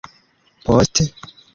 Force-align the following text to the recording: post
post 0.71 1.09